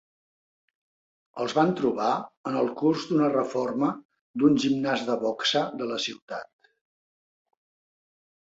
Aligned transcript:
Els 1.43 1.53
van 1.57 1.73
trobar 1.81 2.13
en 2.51 2.57
el 2.61 2.71
curs 2.79 3.05
d'una 3.09 3.29
reforma 3.35 3.91
d'un 4.41 4.57
gimnàs 4.65 5.05
de 5.11 5.19
boxa 5.27 5.63
de 5.83 5.91
la 5.93 6.01
ciutat. 6.07 6.75